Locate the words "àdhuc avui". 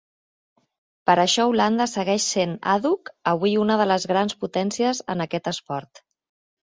2.75-3.55